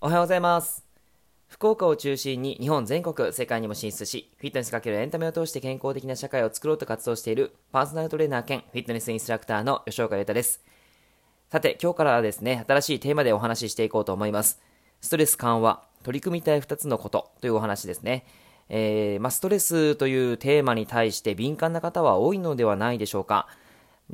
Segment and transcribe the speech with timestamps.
[0.00, 0.86] おはようございます。
[1.48, 10.62] 福岡を中心に日本全国、世界にも進出し、フィットネスかけるエンタメを通して健康的な社会を作ろうと活動しているパーソナルトレーナー兼フィットネスインストラクターの吉岡優太です。
[11.50, 14.60] さて、今日からはですね、新しいテーマでお話ししていこうと思います。
[15.00, 18.24] ストレス緩和、取り組みたい2つのことというお話ですね。
[18.68, 23.48] えーまあ、ストレスというテーマに対して敏感な方は多いのではないでしょうか。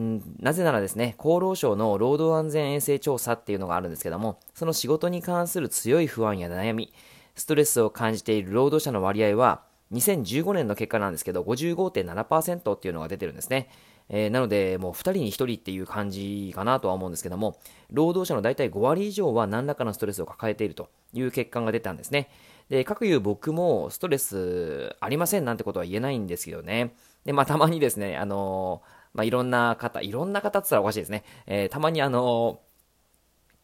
[0.00, 6.92] んなぜならですね、厚労省の労働安全衛生調査っていうのがあるんですけども、その仕事に関する強い不安や悩み、
[7.34, 13.68] ストレスを感じている労働者の割合は、2015年の結果なんですけど、55.7%っていうのが出てるんですね。
[14.08, 17.58] えーなので、もう2人に1人っていう感じかなとは思うんですけども、
[17.90, 22.30] 労働者の大体5割以上は何らかのストレスを抱えているという結果が出たんですね。
[22.70, 26.94] で、各いう僕もストレスありませんなんてことは言えないんですけどね。
[27.24, 31.24] で、まあ、たまにですね、あのーまあ、いろんな方、いろんな方って言ったらおかしいですね。
[31.46, 32.72] えーたまにあのー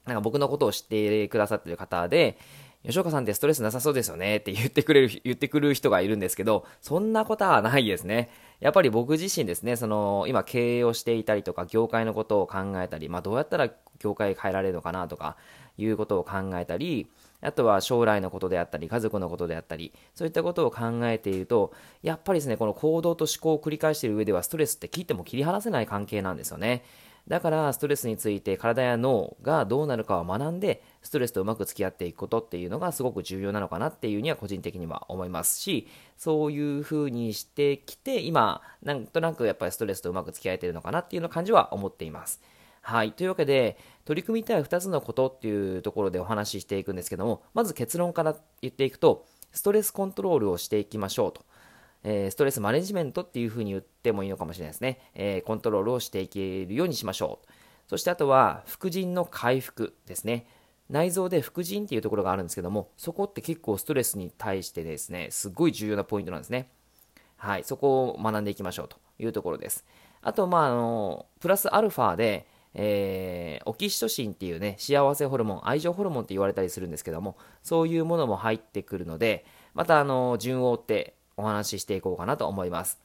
[0.08, 2.38] なんか僕のことを知ってくださってる方で、
[2.84, 8.30] 吉岡さんってストレスなさそうですよねって言ってくれる、言ってくる人がいるんですけど、そんなことはないですね。
[8.60, 15.36] やっぱり僕自身ですね、その、今経営をしていたりとか、業界のことを考えたり、まあどうやったら業界変えられるのかなとか、
[15.76, 17.06] いうことを考えたり、
[17.40, 21.72] あとは将来のことであったり、家族のことであったり、そういったことを考えていると、
[22.02, 26.82] やっぱりですね、この行動と思考を繰り返している上では、ストレスって切っても切り離せない関係なんですよね。
[27.28, 42.40] だから、ストレスについて体や脳がどうなるかを学んで、ストレスとうまく付き合っていくことっていうのがすごく重要なのかなっていうには個人的には思いますし、そういう風にしてきて、今、なんとなくやっぱりストレスとうまく付き合えてるのかなっていうの感じは思っています。
[42.88, 43.12] はい。
[43.12, 51.44] というわけで、取り組みたい2つのことっていうところでお話ししていくんですけども、まず結論から言っていくと、ストレスコントロールをしていきましょうと。
[52.02, 55.00] えーストレスマネジメントっていう風に言ってもいいのかもしれないですね。
[55.14, 57.48] えーコントロールをしていけるようにしましょう。
[57.88, 60.46] そしてあとは、副腎の回復ですね。
[60.88, 66.70] 内臓で副腎っていうところがあるんですけども、そこって結構ストレスに対してですね、すごい重要なポイントなんですね。
[67.36, 69.84] はい、そこを学んでいきましょうというところです。
[70.22, 82.98] あと、まあ、あの、プラスアルファで、えーオキシトシンっていうね、幸せホルモン、愛情ホルモンって言われたりするんですけども、そういうものも入ってくるので、また、あの、順を追ってお話ししていこうかなと思います。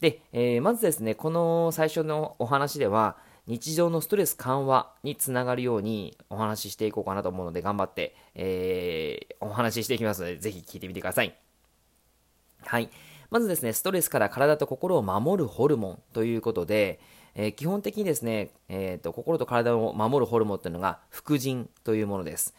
[0.00, 3.16] で、えーまずですね、この最初のお話では、
[3.46, 11.36] 日常のストレス緩和につながるようにお話ししていこうかなと思うので、頑張って、えーお話ししていきますので、ぜひ聞いてみてください。
[12.64, 12.90] はい。
[13.30, 17.00] まずですね、ストレスから体と心を守るホルモンということで、
[17.38, 22.54] えー基本的にですね、えーと、心と体を守るホルモンというのが、副腎というものです。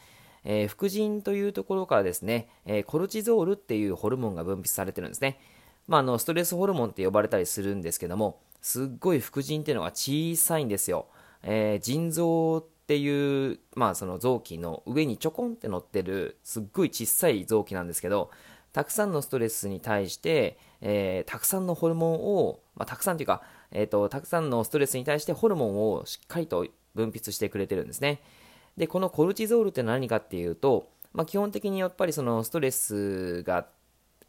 [0.46, 5.40] えー副腎というところからですね、えーコルチゾールっていうホルモンが分泌されてるんですね。
[5.88, 11.08] まあ、あのストレスホルモンって呼ばれたりするんですけども、すっごい副腎っていうのが小さいんですよ。
[11.44, 18.30] えー腎臓っていう、まあ、その臓器の上にちょこんって乗ってる、すっごい小さい臓器なんですけど、
[18.74, 23.42] たくさんのストレスに対して、えーたくさんのホルモンを、まあ、たくさんというか、
[23.72, 28.22] えーと、たくさんのストレスに対してホルモンをしっかりと分泌してくれてるんですね。
[28.78, 33.68] で、このコルチゾールって何かっていうと、まあ、基本的にやっぱりそのストレスが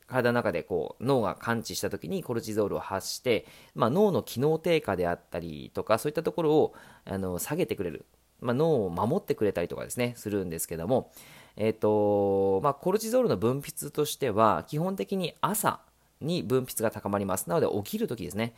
[0.08, 8.06] 体の中でこう脳が感知した時にコルチゾールを発して、まあ、脳の機能低下であったりとかそういったところをあの下げてくれる、
[8.40, 11.12] まあ、脳を守ってくれたりとかですねするんですけども、
[11.56, 15.80] えーとまあ、コルチゾールの分泌としては基本的に朝
[16.22, 17.48] に分泌が高まります。
[17.48, 18.54] なので起きる時ですね。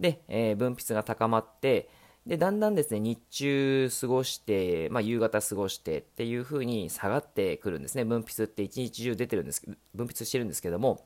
[0.00, 1.88] で、えー分泌が高まって
[2.26, 8.04] でだんだんですね日中過ごして、まあ、夕方過ごしてっていう風に下がってくるんですね。
[8.04, 9.62] 分泌って一日中出てるんです
[9.94, 11.04] 分泌してるんですけども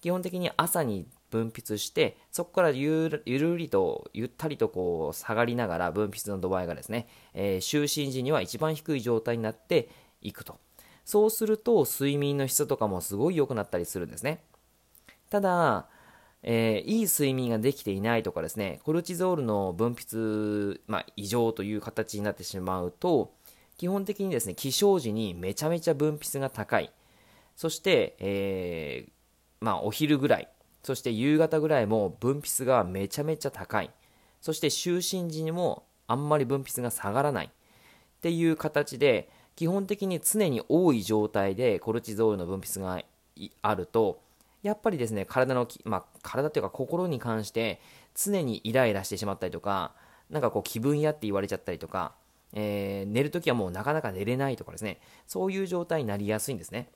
[0.00, 9.88] 基本的に朝に分泌してそこからゆるりとゆったりとこう下がりながら分泌の度合いがですね、えー就寝時には一番低い状態になって
[10.22, 10.58] いくと。
[11.04, 14.44] そうすると睡眠の質とかもすごい良くなったりするんですね。
[15.28, 15.88] ただ、
[16.42, 23.32] えーいい睡眠ができていないとかですね、コルチゾールの分泌、まあ、異常という形になってしまうと、
[23.76, 26.90] 基本的にですね、起床時にめちゃめちゃ分泌が高い。
[27.56, 29.10] そして、えー
[29.60, 30.48] まあ、お昼ぐらい、
[30.82, 33.90] そして夕方ぐらいも分泌がめちゃめちゃ高い。
[34.40, 37.46] そして就寝時にもあんまり分泌が下がらない。
[37.46, 43.02] っていう形で、基本的に常に多い状態でコルチゾールの分泌が
[43.62, 44.22] あると、
[44.62, 47.80] やっぱりですね、体のき、まあ、体というか心に関して
[48.14, 49.92] 常にイライラしてしまったりとか、
[50.28, 52.12] なんかこう気分屋って言われちゃったりとか、
[52.52, 56.88] えー寝るときはもうなかなか寝れないとかですね、そういう状態になりやすいんですね。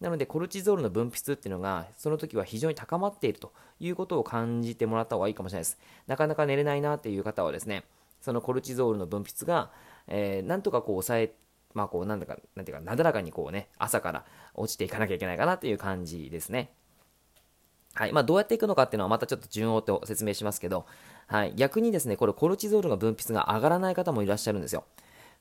[0.00, 5.78] なので、コルチゾールの分泌っていうのが、その時は非常に高まっているということを感じてもらった方がいいかもしれないです。
[6.06, 7.84] なかなか寝れないなっていう方はですね、
[8.22, 9.70] そのコルチゾールの分泌が、
[10.08, 11.34] えーなんとかこう抑え
[11.74, 14.24] まあこうなんだか、なんていうか、なだらかにこうね、朝から
[14.54, 16.70] 落ちていかなきゃいけないかなっていう感じですね。
[17.94, 18.12] はい。
[18.12, 20.86] まあ、どうやっていくのかっていうのはまたちょっと順を追って説明しますけど、
[21.26, 21.54] はい。
[21.56, 24.84] 逆にですね、これコルチゾールの分泌が上がらない方もいらっしゃるんですよ。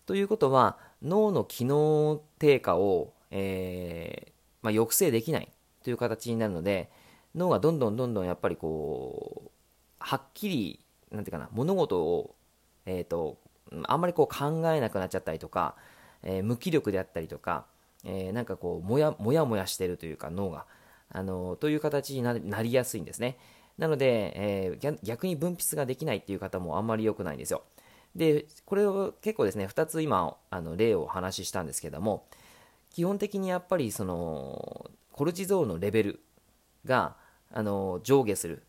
[0.06, 4.32] ということは、脳の機能低下を、えー、
[4.62, 5.52] まあ、抑制できない
[5.84, 6.90] という形になるので、
[7.36, 9.52] 脳がどんどんどんどんやっぱりこう、
[10.00, 10.80] はっきり、
[11.12, 12.36] なんていうかな、物事を、
[12.86, 13.38] えっ、ー、と、
[13.84, 15.76] あんまりこう考えなくなっちゃったりとか、
[16.24, 17.66] えー、無気力であったりとか、
[18.04, 20.66] えー、なんかこう、もやもやもやしてるというか、脳が。
[21.12, 23.38] あのという形になりやすいんですね。
[23.78, 27.64] なので、えー、逆に分泌ができないっていう方もあんまり良くないんですよ。
[28.16, 32.26] で、これを結構ですね、2つ今、あの例をお話ししたんですけども、
[32.92, 36.20] 基本的にやっぱりその、コルチゾールのレベル
[36.86, 37.16] が、
[37.52, 38.64] あの上下する、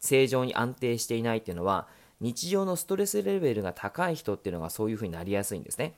[0.00, 1.88] 正常に安定していないっていうのは、
[2.20, 5.94] 日常のストレスレベルが高い人っていうのがそういうふうになりやすいんですね。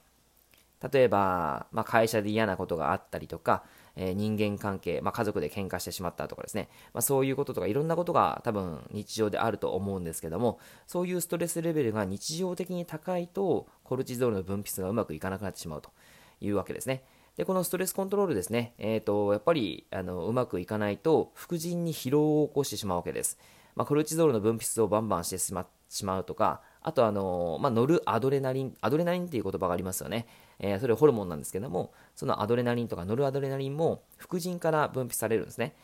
[0.93, 3.65] 例えば、まあ、会社で嫌なことがあったりとか、
[3.97, 15.91] えー、人間関係、まあ、家族で喧嘩してしまったとかですね、まあ、そういうこととかいろんなことが多分日常であると思うんですけども、そういうストレスレベルが日常的に高いと、コルチゾールの分泌がうまくいかなくなってしまうと
[16.41, 17.03] いうわけですね。
[17.37, 23.39] で、このストレスコントロールですね、え、ー、と、やっぱり、あの、うまくいかないと、副腎に疲労を起こしてしまうわけです。
[23.77, 25.55] まあ、コルチゾールの分泌をバンバンしてし
[26.05, 30.27] まうとか、あとあの、まあ、ノルアドレナリン、アドレナリンっていう言葉がありますよね。
[30.59, 35.75] えー、それホルモンなんですけども、そのアドレナリンとかノルアドレナリンも副腎から分泌されるんですね。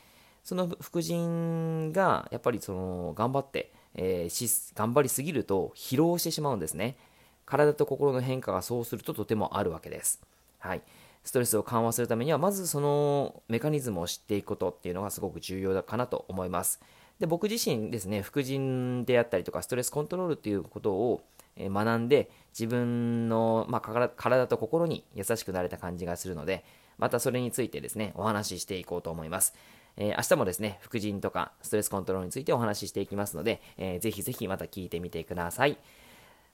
[0.43, 6.97] その副腎がやっぱりその頑張って、えー、し頑張りすぎると疲労してしまうんですね。
[7.45, 10.23] 体と心の変化がそうするととてもあるわけです。
[10.59, 10.83] はい。
[11.23, 16.81] ストレスを緩和するためには、まずそのメカニズムを知っていくことっていうのがすごく重要だかなと思います。
[17.19, 21.22] で僕自身ですね、副腎であったりとか、ストレスコントロールっていうことを
[21.56, 26.64] 学んで、自分の、まあ、体と心に優しくなれた感じがするので、
[26.99, 29.55] またそれについてですね、お話ししていこうと思います。
[29.96, 35.78] えー、明日もですね、副腎とかストレスコントロールについてお話ししていきますので、えー、ぜひぜひまた聞いてみてください。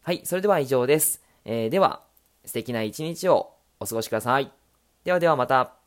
[0.03, 1.23] はい、それでは以上です。
[1.45, 2.03] えー、では、
[2.45, 4.51] 素敵な一日をお過ごしください。
[5.05, 5.80] ではではまた。